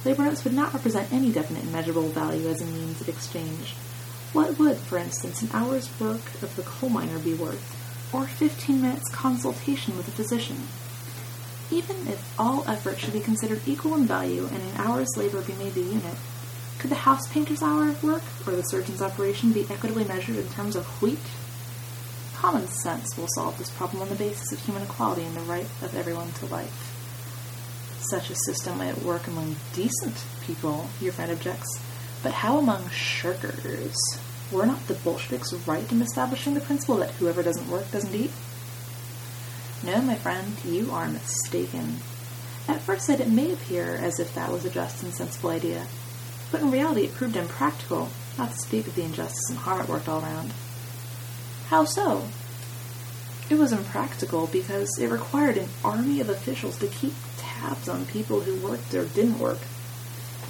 labor 0.05 0.24
notes 0.24 0.43
would 0.43 0.53
not 0.53 0.74
represent 0.74 1.13
any 1.13 1.31
definite 1.31 1.63
and 1.63 1.72
measurable 1.72 2.10
value 2.10 2.50
as 2.50 2.62
a 2.62 2.65
means 2.65 3.00
of 3.00 3.07
exchange. 3.07 3.74
What 4.33 4.60
would, 4.60 4.77
for 4.77 4.98
instance, 4.98 5.41
an 5.41 5.50
hour's 5.53 5.89
work 6.00 6.41
of 6.41 6.55
the 6.55 6.63
coal 6.63 6.89
miner 6.89 7.19
be 7.19 7.33
worth, 7.33 8.12
or 8.13 8.25
15 8.25 8.81
minutes 8.81 9.10
consultation 9.10 9.95
with 9.95 10.07
a 10.07 10.12
physician? 10.12 10.57
Even 11.72 12.07
if 12.07 12.33
all 12.38 12.67
effort 12.67 13.00
should 13.00 13.13
be 13.13 13.19
considered 13.19 13.62
equal 13.65 13.95
in 13.95 14.05
value 14.05 14.48
and 14.48 14.62
an 14.62 14.75
hour's 14.77 15.15
labor 15.15 15.41
be 15.41 15.53
made 15.53 15.74
the 15.74 15.81
unit, 15.81 16.17
could 16.79 16.89
the 16.89 16.95
house 16.95 17.27
painter's 17.29 17.63
hour 17.63 17.88
of 17.88 18.03
work 18.03 18.24
or 18.45 18.53
the 18.53 18.63
surgeon's 18.63 19.01
operation 19.01 19.53
be 19.53 19.67
equitably 19.69 20.03
measured 20.03 20.36
in 20.36 20.50
terms 20.50 20.75
of 20.75 20.86
wheat? 21.01 21.19
Common 22.33 22.67
sense 22.67 23.17
will 23.17 23.29
solve 23.36 23.57
this 23.57 23.69
problem 23.69 24.01
on 24.01 24.10
the 24.10 24.15
basis 24.15 24.51
of 24.51 24.60
human 24.60 24.83
equality 24.83 25.24
and 25.24 25.36
the 25.36 25.41
right 25.41 25.67
of 25.81 25.95
everyone 25.95 26.31
to 26.33 26.45
life 26.48 26.93
such 28.10 28.29
a 28.29 28.36
system 28.36 28.77
might 28.77 29.01
work 29.01 29.27
among 29.27 29.55
decent 29.74 30.25
people, 30.45 30.89
your 31.01 31.13
friend 31.13 31.31
objects. 31.31 31.79
But 32.22 32.33
how 32.33 32.57
among 32.57 32.89
shirkers? 32.89 33.95
Were 34.51 34.65
not 34.65 34.88
the 34.88 34.93
Bolsheviks 34.93 35.53
right 35.67 35.91
in 35.91 36.01
establishing 36.01 36.53
the 36.53 36.62
principle 36.62 36.98
that 36.98 37.12
whoever 37.12 37.41
doesn't 37.41 37.69
work 37.69 37.91
doesn't 37.91 38.13
eat? 38.13 38.31
No, 39.83 40.01
my 40.01 40.15
friend, 40.15 40.55
you 40.63 40.91
are 40.91 41.10
mistaken. 41.10 41.98
At 42.67 42.81
first 42.81 43.07
sight, 43.07 43.19
it 43.19 43.29
may 43.29 43.51
appear 43.51 43.95
as 43.95 44.19
if 44.19 44.33
that 44.36 44.51
was 44.51 44.63
a 44.63 44.69
just 44.69 45.03
and 45.03 45.13
sensible 45.13 45.50
idea, 45.50 45.88
but 46.51 46.62
in 46.62 46.72
reality 46.72 47.03
it 47.03 47.15
proved 47.15 47.36
impractical, 47.36 48.10
not 48.38 48.51
to 48.51 48.57
speak 48.57 48.88
of 48.88 48.95
the 48.95 49.03
injustice 49.03 49.50
and 49.50 49.57
harm 49.57 49.81
it 49.81 49.89
worked 49.89 50.07
all 50.07 50.22
round. 50.22 50.53
How 51.67 51.83
so? 51.83 52.27
It 53.50 53.55
was 53.55 53.74
impractical 53.74 54.48
because 54.48 54.98
it 54.98 55.07
required 55.07 55.57
an 55.57 55.69
army 55.83 56.22
of 56.22 56.29
officials 56.29 56.77
to 56.79 56.88
keep 56.88 57.13
tabs 57.63 57.88
on 57.88 58.05
people 58.05 58.41
who 58.41 58.67
worked 58.67 58.93
or 58.93 59.05
didn't 59.05 59.39
work. 59.39 59.60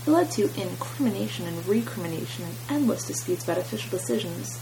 It 0.06 0.10
led 0.10 0.32
to 0.32 0.50
incrimination 0.60 1.46
and 1.48 1.66
recrimination 1.66 2.46
and 2.46 2.56
endless 2.70 3.08
disputes 3.08 3.44
about 3.44 3.60
official 3.60 3.92
decisions. 3.92 4.60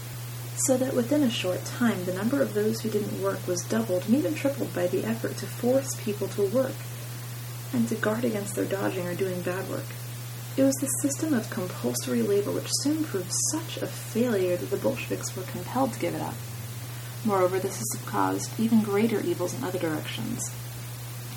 so 0.66 0.76
that 0.76 0.94
within 0.94 1.22
a 1.22 1.30
short 1.30 1.64
time 1.64 2.04
the 2.04 2.12
number 2.12 2.42
of 2.42 2.54
those 2.54 2.80
who 2.80 2.90
didn't 2.90 3.22
work 3.22 3.46
was 3.48 3.64
doubled 3.64 4.04
and 4.06 4.14
even 4.14 4.34
tripled 4.34 4.72
by 4.74 4.86
the 4.86 5.04
effort 5.04 5.36
to 5.38 5.46
force 5.46 5.96
people 6.04 6.28
to 6.28 6.42
work 6.42 6.74
and 7.72 7.88
to 7.88 7.94
guard 7.94 8.24
against 8.24 8.54
their 8.54 8.66
dodging 8.66 9.06
or 9.06 9.14
doing 9.14 9.40
bad 9.40 9.68
work. 9.68 9.86
It 10.56 10.62
was 10.62 10.74
the 10.74 10.86
system 11.00 11.32
of 11.32 11.48
compulsory 11.48 12.20
labor 12.20 12.50
which 12.50 12.68
soon 12.82 13.02
proved 13.02 13.32
such 13.50 13.78
a 13.78 13.86
failure 13.86 14.56
that 14.56 14.70
the 14.70 14.76
Bolsheviks 14.76 15.34
were 15.34 15.42
compelled 15.44 15.94
to 15.94 15.98
give 15.98 16.14
it 16.14 16.20
up. 16.20 16.34
Moreover, 17.24 17.58
this 17.58 17.76
system 17.76 18.02
caused 18.04 18.60
even 18.60 18.82
greater 18.82 19.20
evils 19.20 19.54
in 19.54 19.64
other 19.64 19.78
directions. 19.78 20.50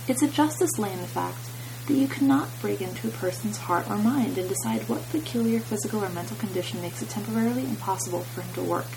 Its 0.07 0.21
a 0.21 0.27
justice 0.27 0.77
lay 0.77 0.91
in 0.91 1.01
the 1.01 1.07
fact 1.07 1.39
that 1.88 1.93
you 1.93 2.07
cannot 2.07 2.50
break 2.62 2.81
into 2.81 3.07
a 3.07 3.12
person's 3.12 3.57
heart 3.57 3.89
or 3.89 3.97
mind 3.97 4.38
and 4.38 4.47
decide 4.47 4.88
what 4.88 5.09
peculiar 5.09 5.59
physical 5.59 6.03
or 6.03 6.09
mental 6.09 6.38
condition 6.38 6.81
makes 6.81 7.01
it 7.01 7.09
temporarily 7.09 7.63
impossible 7.63 8.21
for 8.21 8.41
him 8.41 8.53
to 8.53 8.62
work. 8.62 8.88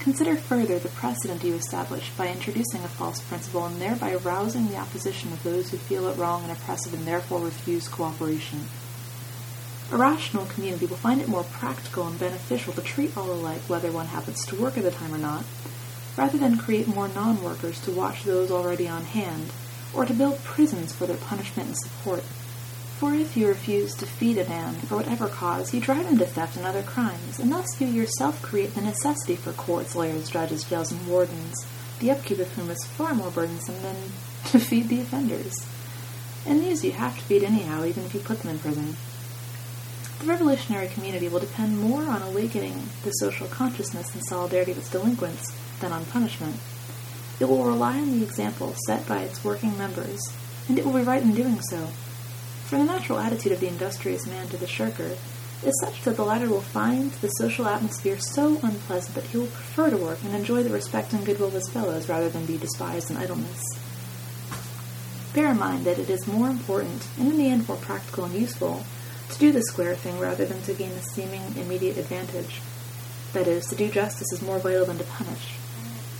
Consider 0.00 0.34
further 0.34 0.78
the 0.78 0.88
precedent 0.88 1.44
you 1.44 1.54
establish 1.54 2.10
by 2.10 2.28
introducing 2.28 2.82
a 2.82 2.88
false 2.88 3.20
principle 3.20 3.66
and 3.66 3.80
thereby 3.80 4.12
arousing 4.12 4.68
the 4.68 4.76
opposition 4.76 5.32
of 5.32 5.42
those 5.42 5.70
who 5.70 5.76
feel 5.76 6.08
it 6.08 6.16
wrong 6.16 6.42
and 6.42 6.52
oppressive 6.52 6.94
and 6.94 7.06
therefore 7.06 7.40
refuse 7.40 7.86
cooperation. 7.86 8.64
A 9.92 9.96
rational 9.96 10.46
community 10.46 10.86
will 10.86 10.96
find 10.96 11.20
it 11.20 11.28
more 11.28 11.44
practical 11.44 12.06
and 12.06 12.18
beneficial 12.18 12.72
to 12.72 12.80
treat 12.80 13.16
all 13.16 13.30
alike 13.30 13.60
whether 13.68 13.92
one 13.92 14.06
happens 14.06 14.44
to 14.46 14.56
work 14.56 14.78
at 14.78 14.84
the 14.84 14.90
time 14.90 15.14
or 15.14 15.18
not, 15.18 15.44
rather 16.16 16.38
than 16.38 16.56
create 16.56 16.88
more 16.88 17.08
non-workers 17.08 17.80
to 17.82 17.90
watch 17.92 18.24
those 18.24 18.50
already 18.50 18.88
on 18.88 19.04
hand, 19.04 19.50
or 19.94 20.04
to 20.04 20.14
build 20.14 20.42
prisons 20.44 20.92
for 20.92 21.06
their 21.06 21.16
punishment 21.16 21.68
and 21.68 21.78
support. 21.78 22.22
For 23.00 23.14
if 23.14 23.36
you 23.36 23.48
refuse 23.48 23.94
to 23.94 24.06
feed 24.06 24.36
a 24.36 24.48
man 24.48 24.74
for 24.74 24.96
whatever 24.96 25.26
cause, 25.26 25.72
you 25.72 25.80
drive 25.80 26.06
him 26.06 26.18
to 26.18 26.26
theft 26.26 26.56
and 26.56 26.66
other 26.66 26.82
crimes, 26.82 27.38
and 27.38 27.50
thus 27.50 27.80
you 27.80 27.86
yourself 27.86 28.42
create 28.42 28.74
the 28.74 28.82
necessity 28.82 29.36
for 29.36 29.52
courts, 29.52 29.96
lawyers, 29.96 30.28
judges, 30.28 30.64
jails, 30.64 30.92
and 30.92 31.08
wardens, 31.08 31.66
the 31.98 32.10
upkeep 32.10 32.38
of 32.38 32.52
whom 32.52 32.70
is 32.70 32.84
far 32.84 33.14
more 33.14 33.30
burdensome 33.30 33.80
than 33.82 33.96
to 34.46 34.58
feed 34.58 34.88
the 34.88 35.00
offenders. 35.00 35.54
And 36.46 36.60
these 36.60 36.84
you 36.84 36.92
have 36.92 37.16
to 37.16 37.22
feed 37.22 37.42
anyhow, 37.42 37.84
even 37.84 38.04
if 38.04 38.14
you 38.14 38.20
put 38.20 38.40
them 38.40 38.50
in 38.50 38.58
prison. 38.58 38.96
The 40.18 40.26
revolutionary 40.26 40.88
community 40.88 41.28
will 41.28 41.40
depend 41.40 41.80
more 41.80 42.02
on 42.02 42.20
awakening 42.20 42.90
the 43.04 43.12
social 43.12 43.46
consciousness 43.46 44.14
and 44.14 44.22
solidarity 44.26 44.72
of 44.72 44.78
its 44.78 44.90
delinquents 44.90 45.50
than 45.80 45.92
on 45.92 46.04
punishment. 46.04 46.56
It 47.40 47.48
will 47.48 47.64
rely 47.64 47.98
on 47.98 48.12
the 48.12 48.22
example 48.22 48.74
set 48.86 49.08
by 49.08 49.22
its 49.22 49.42
working 49.42 49.76
members, 49.78 50.20
and 50.68 50.78
it 50.78 50.84
will 50.84 50.92
be 50.92 51.02
right 51.02 51.22
in 51.22 51.34
doing 51.34 51.60
so. 51.62 51.86
For 52.66 52.76
the 52.76 52.84
natural 52.84 53.18
attitude 53.18 53.52
of 53.52 53.60
the 53.60 53.68
industrious 53.68 54.26
man 54.26 54.46
to 54.48 54.58
the 54.58 54.66
shirker 54.66 55.16
is 55.64 55.80
such 55.80 56.02
that 56.02 56.16
the 56.16 56.24
latter 56.24 56.48
will 56.48 56.60
find 56.60 57.10
the 57.12 57.28
social 57.28 57.66
atmosphere 57.66 58.18
so 58.18 58.60
unpleasant 58.62 59.14
that 59.14 59.24
he 59.24 59.38
will 59.38 59.46
prefer 59.46 59.90
to 59.90 59.96
work 59.96 60.18
and 60.22 60.34
enjoy 60.34 60.62
the 60.62 60.70
respect 60.70 61.12
and 61.12 61.24
goodwill 61.24 61.48
of 61.48 61.54
his 61.54 61.68
fellows 61.68 62.08
rather 62.08 62.28
than 62.28 62.46
be 62.46 62.58
despised 62.58 63.10
in 63.10 63.16
idleness. 63.16 63.62
Bear 65.34 65.50
in 65.50 65.58
mind 65.58 65.84
that 65.84 65.98
it 65.98 66.10
is 66.10 66.26
more 66.26 66.50
important, 66.50 67.08
and 67.18 67.28
in 67.28 67.38
the 67.38 67.48
end 67.48 67.68
more 67.68 67.76
practical 67.76 68.24
and 68.24 68.34
useful, 68.34 68.84
to 69.30 69.38
do 69.38 69.52
the 69.52 69.62
square 69.62 69.94
thing 69.94 70.18
rather 70.18 70.44
than 70.44 70.60
to 70.62 70.74
gain 70.74 70.92
a 70.92 71.02
seeming 71.02 71.56
immediate 71.56 71.96
advantage. 71.96 72.60
That 73.32 73.46
is, 73.46 73.66
to 73.68 73.76
do 73.76 73.88
justice 73.88 74.32
is 74.32 74.42
more 74.42 74.58
vital 74.58 74.86
than 74.86 74.98
to 74.98 75.04
punish. 75.04 75.59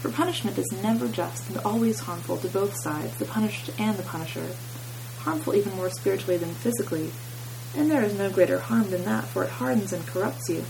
For 0.00 0.10
punishment 0.10 0.56
is 0.56 0.72
never 0.82 1.08
just 1.08 1.50
and 1.50 1.58
always 1.58 2.00
harmful 2.00 2.38
to 2.38 2.48
both 2.48 2.74
sides, 2.74 3.16
the 3.18 3.26
punished 3.26 3.70
and 3.78 3.98
the 3.98 4.02
punisher, 4.02 4.46
harmful 5.18 5.54
even 5.54 5.76
more 5.76 5.90
spiritually 5.90 6.38
than 6.38 6.54
physically, 6.54 7.10
and 7.76 7.90
there 7.90 8.02
is 8.02 8.16
no 8.16 8.30
greater 8.30 8.60
harm 8.60 8.90
than 8.90 9.04
that, 9.04 9.24
for 9.24 9.44
it 9.44 9.50
hardens 9.50 9.92
and 9.92 10.06
corrupts 10.06 10.48
you. 10.48 10.64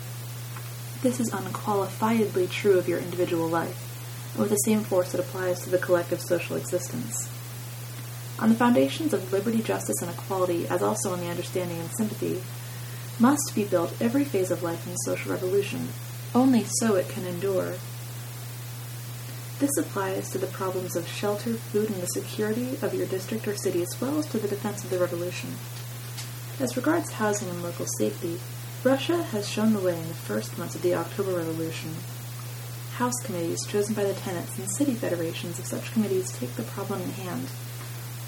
This 1.02 1.20
is 1.20 1.30
unqualifiedly 1.30 2.50
true 2.50 2.76
of 2.76 2.88
your 2.88 2.98
individual 2.98 3.46
life, 3.46 4.32
and 4.32 4.40
with 4.42 4.50
the 4.50 4.56
same 4.56 4.80
force 4.80 5.14
it 5.14 5.20
applies 5.20 5.62
to 5.62 5.70
the 5.70 5.78
collective 5.78 6.20
social 6.20 6.56
existence. 6.56 7.28
On 8.40 8.48
the 8.48 8.56
foundations 8.56 9.14
of 9.14 9.32
liberty, 9.32 9.62
justice, 9.62 10.02
and 10.02 10.10
equality, 10.10 10.66
as 10.66 10.82
also 10.82 11.12
on 11.12 11.20
the 11.20 11.28
understanding 11.28 11.78
and 11.78 11.90
sympathy, 11.92 12.42
must 13.20 13.54
be 13.54 13.64
built 13.64 13.94
every 14.00 14.24
phase 14.24 14.50
of 14.50 14.64
life 14.64 14.86
in 14.88 14.96
social 14.96 15.30
revolution. 15.30 15.88
Only 16.34 16.64
so 16.64 16.96
it 16.96 17.08
can 17.08 17.24
endure, 17.26 17.74
this 19.60 19.76
applies 19.76 20.30
to 20.30 20.38
the 20.38 20.46
problems 20.46 20.96
of 20.96 21.06
shelter, 21.06 21.52
food, 21.52 21.90
and 21.90 22.00
the 22.02 22.06
security 22.06 22.78
of 22.80 22.94
your 22.94 23.06
district 23.06 23.46
or 23.46 23.54
city, 23.54 23.82
as 23.82 24.00
well 24.00 24.18
as 24.18 24.26
to 24.28 24.38
the 24.38 24.48
defense 24.48 24.82
of 24.82 24.88
the 24.88 24.98
revolution. 24.98 25.50
As 26.58 26.78
regards 26.78 27.12
housing 27.12 27.50
and 27.50 27.62
local 27.62 27.86
safety, 27.98 28.40
Russia 28.82 29.22
has 29.22 29.46
shown 29.46 29.74
the 29.74 29.78
way 29.78 30.00
in 30.00 30.08
the 30.08 30.14
first 30.14 30.56
months 30.56 30.74
of 30.74 30.80
the 30.80 30.94
October 30.94 31.32
Revolution. 31.32 31.94
House 32.94 33.20
committees, 33.22 33.66
chosen 33.66 33.94
by 33.94 34.04
the 34.04 34.14
tenants, 34.14 34.58
and 34.58 34.70
city 34.70 34.94
federations 34.94 35.58
of 35.58 35.66
such 35.66 35.92
committees 35.92 36.32
take 36.32 36.54
the 36.56 36.62
problem 36.62 37.02
in 37.02 37.10
hand. 37.10 37.46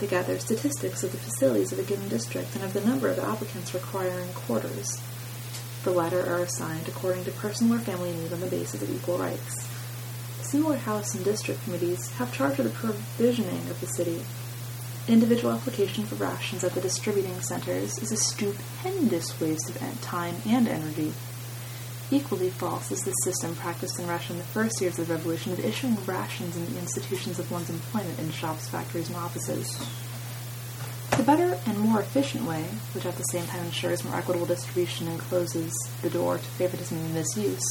They 0.01 0.09
gather 0.09 0.39
statistics 0.39 1.03
of 1.03 1.13
the 1.13 1.19
facilities 1.19 1.73
of 1.73 1.79
a 1.79 1.83
given 1.83 2.11
district 2.11 2.55
and 2.55 2.65
of 2.65 2.75
the 2.75 2.85
number 2.85 3.09
of 3.09 3.19
applicants 3.19 3.73
requiring 3.73 4.29
quarters. 4.35 5.01
The 5.85 5.93
latter 5.93 6.21
are 6.21 6.43
assigned 6.43 6.89
according 6.89 7.25
to 7.25 7.31
personal 7.31 7.77
or 7.77 7.79
family 7.79 8.13
need 8.13 8.35
on 8.35 8.41
the 8.41 8.47
basis 8.47 8.83
of 8.83 8.95
equal 8.95 9.17
rights 9.17 9.72
similar 10.53 10.77
House 10.77 11.15
and 11.15 11.25
District 11.25 11.65
Committees 11.65 12.11
have 12.19 12.31
charge 12.31 12.59
of 12.59 12.67
the 12.67 12.71
provisioning 12.71 13.71
of 13.71 13.81
the 13.81 13.87
city. 13.87 14.21
Individual 15.09 15.55
application 15.55 16.05
for 16.05 16.17
rations 16.17 16.63
at 16.63 16.73
the 16.73 16.81
distributing 16.83 17.41
centers 17.41 17.97
is 17.97 18.13
a 18.13 18.19
stupendous 18.19 19.41
waste 19.41 19.71
of 19.71 20.01
time 20.03 20.35
and 20.47 20.69
energy. 20.69 21.15
Equally 22.11 22.51
false 22.51 22.93
is 22.93 23.01
the 23.01 23.13
system 23.25 23.57
practiced 23.57 23.99
in 23.99 24.07
Russia 24.07 24.35
in 24.35 24.39
the 24.41 24.45
first 24.45 24.79
years 24.79 24.99
of 24.99 25.09
the 25.09 25.15
revolution 25.15 25.55
of 25.55 25.65
issuing 25.65 25.97
rations 26.05 26.55
in 26.55 26.67
the 26.67 26.79
institutions 26.79 27.39
of 27.39 27.51
one's 27.51 27.71
employment 27.71 28.19
in 28.19 28.31
shops, 28.31 28.69
factories, 28.69 29.09
and 29.09 29.17
offices. 29.17 29.79
The 31.17 31.23
better 31.23 31.59
and 31.65 31.79
more 31.79 32.01
efficient 32.01 32.45
way, 32.45 32.65
which 32.93 33.07
at 33.07 33.17
the 33.17 33.25
same 33.25 33.47
time 33.47 33.65
ensures 33.65 34.05
more 34.05 34.17
equitable 34.17 34.45
distribution 34.45 35.09
and 35.09 35.19
closes 35.19 35.73
the 36.03 36.11
door 36.11 36.37
to 36.37 36.45
favoritism 36.45 36.99
and 36.99 37.15
misuse, 37.15 37.65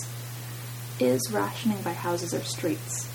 is 1.00 1.32
rationing 1.32 1.82
by 1.82 1.94
houses 1.94 2.34
or 2.34 2.42
streets. 2.42 3.10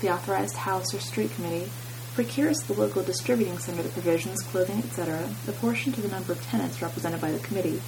The 0.00 0.12
authorized 0.12 0.56
house 0.56 0.94
or 0.94 1.00
street 1.00 1.32
committee 1.32 1.70
procures 2.14 2.62
the 2.62 2.72
local 2.72 3.02
distributing 3.02 3.58
center 3.58 3.82
the 3.82 3.88
provisions, 3.90 4.42
clothing, 4.42 4.78
etc., 4.78 5.28
proportioned 5.44 5.94
to 5.94 6.00
the 6.00 6.08
number 6.08 6.32
of 6.32 6.42
tenants 6.42 6.82
represented 6.82 7.20
by 7.20 7.30
the 7.30 7.38
committee. 7.38 7.80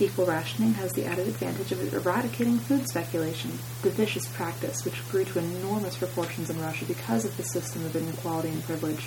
Equal 0.00 0.26
rationing 0.26 0.74
has 0.74 0.92
the 0.92 1.04
added 1.04 1.26
advantage 1.26 1.72
of 1.72 1.92
eradicating 1.92 2.58
food 2.58 2.88
speculation, 2.88 3.58
the 3.82 3.90
vicious 3.90 4.26
practice 4.28 4.84
which 4.84 5.08
grew 5.08 5.24
to 5.24 5.38
enormous 5.38 5.96
proportions 5.96 6.50
in 6.50 6.60
Russia 6.60 6.84
because 6.84 7.24
of 7.24 7.36
the 7.36 7.42
system 7.42 7.84
of 7.84 7.96
inequality 7.96 8.50
and 8.50 8.62
privilege. 8.62 9.06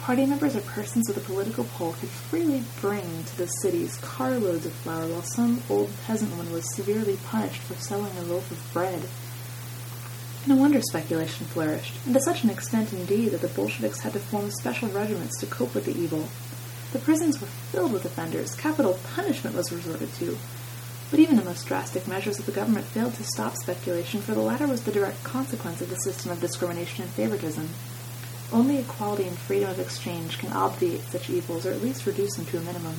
Party 0.00 0.24
members 0.24 0.56
or 0.56 0.62
persons 0.62 1.08
with 1.08 1.18
a 1.18 1.20
political 1.20 1.64
pole 1.64 1.92
could 1.92 2.08
freely 2.08 2.64
bring 2.80 3.22
to 3.24 3.36
the 3.36 3.46
cities 3.46 3.98
carloads 3.98 4.64
of 4.64 4.72
flour, 4.72 5.06
while 5.06 5.22
some 5.22 5.62
old 5.68 5.90
peasant 6.06 6.30
woman 6.30 6.50
was 6.52 6.74
severely 6.74 7.18
punished 7.26 7.60
for 7.60 7.74
selling 7.74 8.16
a 8.16 8.22
loaf 8.22 8.50
of 8.50 8.72
bread. 8.72 9.02
No 10.46 10.56
wonder 10.56 10.80
speculation 10.80 11.44
flourished, 11.46 11.92
and 12.06 12.14
to 12.14 12.20
such 12.22 12.44
an 12.44 12.50
extent 12.50 12.94
indeed 12.94 13.28
that 13.28 13.42
the 13.42 13.48
Bolsheviks 13.48 14.00
had 14.00 14.14
to 14.14 14.18
form 14.18 14.50
special 14.50 14.88
regiments 14.88 15.38
to 15.38 15.46
cope 15.46 15.74
with 15.74 15.84
the 15.84 15.96
evil. 15.96 16.28
The 16.92 16.98
prisons 16.98 17.38
were 17.38 17.46
filled 17.46 17.92
with 17.92 18.06
offenders, 18.06 18.54
capital 18.54 18.98
punishment 19.14 19.54
was 19.54 19.70
resorted 19.70 20.14
to. 20.14 20.38
But 21.10 21.20
even 21.20 21.36
the 21.36 21.44
most 21.44 21.66
drastic 21.66 22.08
measures 22.08 22.38
of 22.38 22.46
the 22.46 22.52
government 22.52 22.86
failed 22.86 23.14
to 23.14 23.24
stop 23.24 23.56
speculation, 23.56 24.22
for 24.22 24.32
the 24.32 24.40
latter 24.40 24.66
was 24.66 24.82
the 24.82 24.92
direct 24.92 25.22
consequence 25.24 25.82
of 25.82 25.90
the 25.90 25.96
system 25.96 26.32
of 26.32 26.40
discrimination 26.40 27.04
and 27.04 27.12
favoritism. 27.12 27.68
Only 28.52 28.78
equality 28.78 29.28
and 29.28 29.38
freedom 29.38 29.70
of 29.70 29.78
exchange 29.78 30.38
can 30.38 30.52
obviate 30.52 31.02
such 31.02 31.30
evils, 31.30 31.64
or 31.64 31.70
at 31.70 31.82
least 31.82 32.06
reduce 32.06 32.34
them 32.34 32.46
to 32.46 32.58
a 32.58 32.60
minimum. 32.60 32.96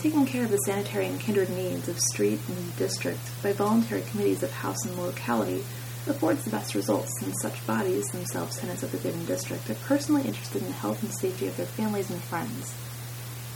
Taking 0.00 0.26
care 0.26 0.44
of 0.44 0.50
the 0.50 0.58
sanitary 0.58 1.06
and 1.06 1.20
kindred 1.20 1.50
needs 1.50 1.88
of 1.88 1.98
street 1.98 2.40
and 2.48 2.76
district 2.76 3.30
by 3.42 3.52
voluntary 3.52 4.02
committees 4.02 4.42
of 4.42 4.52
house 4.52 4.84
and 4.84 4.96
locality 4.96 5.64
affords 6.06 6.44
the 6.44 6.50
best 6.50 6.74
results, 6.74 7.12
since 7.20 7.42
such 7.42 7.66
bodies, 7.66 8.08
themselves 8.08 8.56
tenants 8.56 8.82
of 8.82 8.92
the 8.92 8.98
given 8.98 9.24
district, 9.26 9.68
are 9.70 9.74
personally 9.74 10.22
interested 10.22 10.62
in 10.62 10.68
the 10.68 10.74
health 10.74 11.02
and 11.02 11.12
safety 11.12 11.46
of 11.46 11.56
their 11.56 11.66
families 11.66 12.10
and 12.10 12.22
friends. 12.22 12.74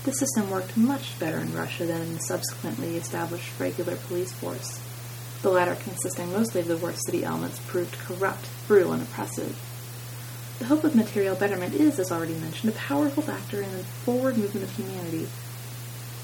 This 0.04 0.18
system 0.18 0.50
worked 0.50 0.76
much 0.76 1.18
better 1.18 1.38
in 1.38 1.54
Russia 1.54 1.86
than 1.86 2.02
in 2.02 2.14
the 2.14 2.20
subsequently 2.20 2.96
established 2.96 3.58
regular 3.58 3.96
police 3.96 4.32
force. 4.32 4.80
The 5.42 5.50
latter, 5.50 5.76
consisting 5.76 6.32
mostly 6.32 6.60
of 6.60 6.68
the 6.68 6.76
worst 6.76 7.04
city 7.06 7.24
elements, 7.24 7.60
proved 7.60 7.98
corrupt, 7.98 8.48
brutal, 8.66 8.92
and 8.92 9.02
oppressive. 9.02 9.56
The 10.58 10.66
hope 10.66 10.84
of 10.84 10.94
material 10.94 11.34
betterment 11.34 11.74
is, 11.74 11.98
as 11.98 12.12
already 12.12 12.34
mentioned, 12.34 12.72
a 12.72 12.76
powerful 12.76 13.22
factor 13.22 13.60
in 13.62 13.72
the 13.72 13.84
forward 13.84 14.36
movement 14.36 14.64
of 14.64 14.76
humanity. 14.76 15.28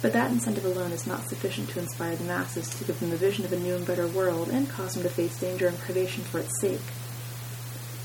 But 0.00 0.12
that 0.12 0.30
incentive 0.30 0.64
alone 0.64 0.92
is 0.92 1.06
not 1.06 1.28
sufficient 1.28 1.70
to 1.70 1.80
inspire 1.80 2.14
the 2.14 2.24
masses 2.24 2.68
to 2.70 2.84
give 2.84 3.00
them 3.00 3.10
the 3.10 3.16
vision 3.16 3.44
of 3.44 3.52
a 3.52 3.58
new 3.58 3.74
and 3.74 3.86
better 3.86 4.06
world 4.06 4.48
and 4.48 4.68
cause 4.68 4.94
them 4.94 5.02
to 5.02 5.08
face 5.08 5.40
danger 5.40 5.66
and 5.66 5.78
privation 5.78 6.22
for 6.22 6.38
its 6.38 6.60
sake. 6.60 6.80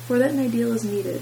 For 0.08 0.18
that 0.18 0.32
an 0.32 0.40
ideal 0.40 0.72
is 0.74 0.84
needed, 0.84 1.22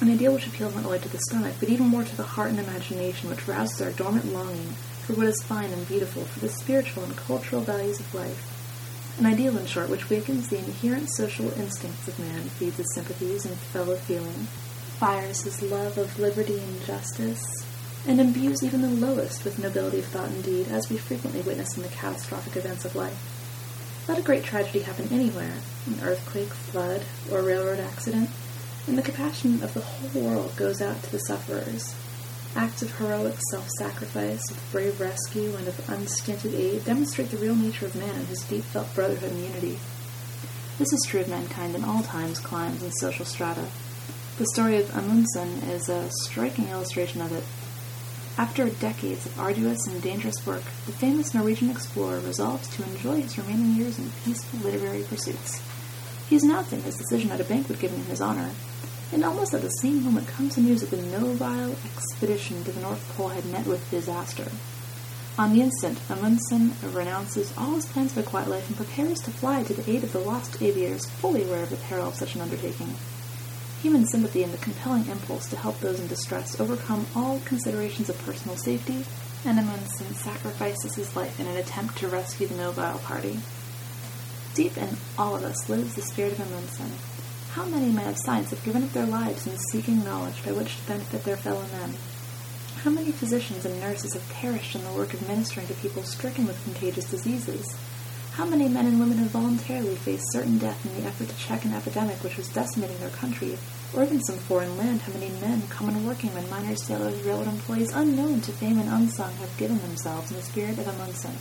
an 0.00 0.10
ideal 0.10 0.34
which 0.34 0.46
appeals 0.46 0.74
not 0.74 0.84
only 0.84 0.98
to 0.98 1.08
the 1.08 1.18
stomach, 1.18 1.54
but 1.60 1.68
even 1.68 1.86
more 1.86 2.04
to 2.04 2.16
the 2.16 2.24
heart 2.24 2.50
and 2.50 2.58
imagination, 2.58 3.30
which 3.30 3.46
rouses 3.46 3.80
our 3.80 3.92
dormant 3.92 4.32
longing 4.32 4.74
for 5.04 5.14
what 5.14 5.26
is 5.26 5.42
fine 5.42 5.70
and 5.70 5.86
beautiful, 5.86 6.24
for 6.24 6.40
the 6.40 6.48
spiritual 6.48 7.04
and 7.04 7.16
cultural 7.16 7.62
values 7.62 8.00
of 8.00 8.12
life. 8.14 8.55
An 9.18 9.24
ideal, 9.24 9.56
in 9.56 9.64
short, 9.64 9.88
which 9.88 10.10
wakens 10.10 10.48
the 10.48 10.58
inherent 10.58 11.08
social 11.14 11.50
instincts 11.58 12.06
of 12.06 12.18
man, 12.18 12.42
feeds 12.50 12.76
his 12.76 12.94
sympathies 12.94 13.46
and 13.46 13.56
fellow 13.56 13.96
feeling, 13.96 14.46
fires 14.98 15.40
his 15.40 15.62
love 15.62 15.96
of 15.96 16.18
liberty 16.18 16.58
and 16.58 16.84
justice, 16.84 17.42
and 18.06 18.20
imbues 18.20 18.62
even 18.62 18.82
the 18.82 18.88
lowest 18.88 19.42
with 19.42 19.58
nobility 19.58 20.00
of 20.00 20.04
thought 20.04 20.28
and 20.28 20.44
deed, 20.44 20.68
as 20.68 20.90
we 20.90 20.98
frequently 20.98 21.40
witness 21.40 21.78
in 21.78 21.82
the 21.82 21.88
catastrophic 21.88 22.56
events 22.56 22.84
of 22.84 22.94
life. 22.94 24.04
Let 24.06 24.18
a 24.18 24.22
great 24.22 24.44
tragedy 24.44 24.80
happen 24.80 25.08
anywhere, 25.10 25.54
an 25.86 25.98
earthquake, 26.02 26.52
flood, 26.52 27.02
or 27.32 27.40
railroad 27.40 27.80
accident, 27.80 28.28
and 28.86 28.98
the 28.98 29.02
compassion 29.02 29.62
of 29.62 29.72
the 29.72 29.80
whole 29.80 30.22
world 30.22 30.54
goes 30.56 30.82
out 30.82 31.02
to 31.02 31.10
the 31.10 31.18
sufferers. 31.20 31.94
Acts 32.56 32.80
of 32.80 32.96
heroic 32.96 33.36
self-sacrifice, 33.50 34.50
of 34.50 34.72
brave 34.72 34.98
rescue, 34.98 35.54
and 35.56 35.68
of 35.68 35.88
unstinted 35.90 36.54
aid 36.54 36.86
demonstrate 36.86 37.30
the 37.30 37.36
real 37.36 37.54
nature 37.54 37.84
of 37.84 37.94
man 37.94 38.14
and 38.14 38.26
his 38.28 38.40
deep-felt 38.44 38.94
brotherhood 38.94 39.32
and 39.32 39.44
unity. 39.44 39.78
This 40.78 40.90
is 40.90 41.04
true 41.06 41.20
of 41.20 41.28
mankind 41.28 41.74
in 41.74 41.84
all 41.84 42.02
times, 42.02 42.38
climes, 42.38 42.82
and 42.82 42.94
social 42.94 43.26
strata. 43.26 43.66
The 44.38 44.46
story 44.54 44.78
of 44.78 44.90
Amundsen 44.96 45.68
is 45.68 45.90
a 45.90 46.08
striking 46.22 46.68
illustration 46.68 47.20
of 47.20 47.30
it. 47.32 47.44
After 48.38 48.70
decades 48.70 49.26
of 49.26 49.38
arduous 49.38 49.86
and 49.86 50.00
dangerous 50.00 50.46
work, 50.46 50.64
the 50.86 50.92
famous 50.92 51.34
Norwegian 51.34 51.68
explorer 51.68 52.20
resolves 52.20 52.68
to 52.68 52.84
enjoy 52.84 53.20
his 53.20 53.36
remaining 53.36 53.76
years 53.76 53.98
in 53.98 54.10
peaceful 54.24 54.60
literary 54.60 55.02
pursuits. 55.02 55.60
He 56.30 56.36
is 56.36 56.42
announcing 56.42 56.82
his 56.82 56.96
decision 56.96 57.30
at 57.30 57.40
a 57.40 57.44
banquet 57.44 57.80
given 57.80 58.00
in 58.00 58.06
his 58.06 58.22
honor, 58.22 58.52
and 59.12 59.24
almost 59.24 59.54
at 59.54 59.62
the 59.62 59.68
same 59.68 60.02
moment 60.04 60.28
comes 60.28 60.54
the 60.54 60.60
news 60.60 60.80
that 60.80 60.90
the 60.90 61.02
nobile 61.02 61.76
expedition 61.84 62.64
to 62.64 62.72
the 62.72 62.80
North 62.80 63.12
Pole 63.16 63.28
had 63.28 63.46
met 63.46 63.66
with 63.66 63.90
disaster. 63.90 64.50
On 65.38 65.52
the 65.52 65.60
instant, 65.60 65.98
Amundsen 66.08 66.72
renounces 66.82 67.52
all 67.58 67.74
his 67.74 67.84
plans 67.84 68.14
for 68.14 68.20
a 68.20 68.22
quiet 68.22 68.48
life 68.48 68.68
and 68.68 68.76
prepares 68.76 69.20
to 69.20 69.30
fly 69.30 69.62
to 69.62 69.74
the 69.74 69.90
aid 69.90 70.02
of 70.02 70.12
the 70.12 70.18
lost 70.18 70.62
aviators, 70.62 71.04
fully 71.04 71.44
aware 71.44 71.62
of 71.62 71.68
the 71.70 71.76
peril 71.76 72.08
of 72.08 72.14
such 72.14 72.34
an 72.34 72.40
undertaking. 72.40 72.94
Human 73.82 74.06
sympathy 74.06 74.42
and 74.42 74.52
the 74.52 74.58
compelling 74.58 75.06
impulse 75.06 75.48
to 75.50 75.56
help 75.56 75.78
those 75.80 76.00
in 76.00 76.06
distress 76.06 76.58
overcome 76.58 77.06
all 77.14 77.40
considerations 77.44 78.08
of 78.08 78.18
personal 78.24 78.56
safety, 78.56 79.04
and 79.44 79.58
Amundsen 79.58 80.14
sacrifices 80.14 80.94
his 80.94 81.14
life 81.14 81.38
in 81.38 81.46
an 81.46 81.58
attempt 81.58 81.98
to 81.98 82.08
rescue 82.08 82.46
the 82.46 82.56
nobile 82.56 82.98
party. 83.00 83.38
Deep 84.54 84.78
in 84.78 84.96
all 85.18 85.36
of 85.36 85.44
us 85.44 85.68
lives 85.68 85.94
the 85.94 86.02
spirit 86.02 86.32
of 86.32 86.40
Amundsen. 86.40 86.92
How 87.56 87.64
many 87.64 87.90
men 87.90 88.06
of 88.06 88.18
science 88.18 88.50
have 88.50 88.62
given 88.64 88.82
up 88.82 88.92
their 88.92 89.06
lives 89.06 89.46
in 89.46 89.56
seeking 89.56 90.04
knowledge 90.04 90.44
by 90.44 90.52
which 90.52 90.76
to 90.76 90.86
benefit 90.88 91.24
their 91.24 91.38
fellow 91.38 91.64
men? 91.72 91.94
How 92.84 92.90
many 92.90 93.12
physicians 93.12 93.64
and 93.64 93.80
nurses 93.80 94.12
have 94.12 94.28
perished 94.28 94.74
in 94.74 94.84
the 94.84 94.92
work 94.92 95.14
of 95.14 95.26
ministering 95.26 95.66
to 95.68 95.72
people 95.72 96.02
stricken 96.02 96.46
with 96.46 96.62
contagious 96.64 97.10
diseases? 97.10 97.74
How 98.32 98.44
many 98.44 98.68
men 98.68 98.84
and 98.84 99.00
women 99.00 99.16
have 99.16 99.30
voluntarily 99.30 99.94
faced 99.94 100.32
certain 100.32 100.58
death 100.58 100.84
in 100.84 101.00
the 101.00 101.08
effort 101.08 101.30
to 101.30 101.38
check 101.38 101.64
an 101.64 101.72
epidemic 101.72 102.22
which 102.22 102.36
was 102.36 102.50
decimating 102.50 102.98
their 102.98 103.08
country, 103.08 103.56
or 103.94 104.02
even 104.02 104.22
some 104.24 104.36
foreign 104.36 104.76
land? 104.76 105.00
How 105.00 105.14
many 105.14 105.30
men, 105.40 105.62
common 105.68 106.04
workingmen, 106.04 106.50
miners, 106.50 106.84
sailors, 106.84 107.18
railroad 107.22 107.48
employees, 107.48 107.90
unknown 107.94 108.42
to 108.42 108.52
fame 108.52 108.78
and 108.78 108.90
unsung, 108.90 109.32
have 109.36 109.56
given 109.56 109.78
themselves 109.78 110.30
in 110.30 110.36
the 110.36 110.42
spirit 110.42 110.76
of 110.76 110.88
Amundsen? 110.88 111.32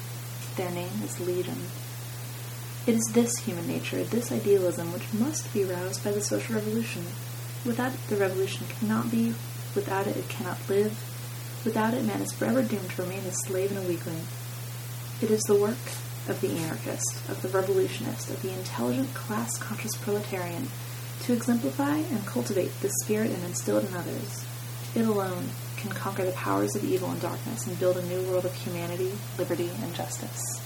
Their 0.55 0.71
name 0.71 1.03
is 1.03 1.19
Legion. 1.19 1.59
It 2.87 2.93
is 2.93 3.05
this 3.13 3.37
human 3.37 3.67
nature, 3.67 4.03
this 4.03 4.31
idealism, 4.31 4.93
which 4.93 5.11
must 5.11 5.51
be 5.51 5.63
roused 5.63 6.03
by 6.03 6.11
the 6.11 6.21
social 6.21 6.53
revolution. 6.53 7.03
Without 7.65 7.93
it, 7.93 8.07
the 8.09 8.15
revolution 8.15 8.67
cannot 8.79 9.09
be. 9.09 9.33
Without 9.73 10.05
it, 10.05 10.15
it 10.15 10.29
cannot 10.29 10.69
live. 10.69 10.93
Without 11.65 11.95
it, 11.95 12.05
man 12.05 12.21
is 12.21 12.31
forever 12.31 12.61
doomed 12.61 12.91
to 12.91 13.01
remain 13.01 13.25
a 13.25 13.31
slave 13.31 13.71
and 13.71 13.83
a 13.83 13.89
weakling. 13.89 14.21
It 15.19 15.31
is 15.31 15.41
the 15.43 15.55
work 15.55 15.81
of 16.27 16.41
the 16.41 16.51
anarchist, 16.51 17.27
of 17.27 17.41
the 17.41 17.49
revolutionist, 17.49 18.29
of 18.29 18.43
the 18.43 18.53
intelligent 18.53 19.15
class-conscious 19.15 19.95
proletarian, 19.95 20.67
to 21.23 21.33
exemplify 21.33 21.97
and 21.97 22.25
cultivate 22.27 22.81
this 22.81 22.93
spirit 23.03 23.31
and 23.31 23.43
instill 23.45 23.77
it 23.77 23.89
in 23.89 23.95
others. 23.95 24.45
It 24.93 25.07
alone 25.07 25.49
can 25.77 25.89
conquer 25.89 26.23
the 26.23 26.31
powers 26.33 26.75
of 26.75 26.83
evil 26.83 27.09
and 27.09 27.19
darkness 27.19 27.65
and 27.65 27.79
build 27.79 27.97
a 27.97 28.05
new 28.05 28.21
world 28.29 28.45
of 28.45 28.53
humanity, 28.53 29.13
liberty, 29.39 29.71
and 29.81 29.95
justice. 29.95 30.61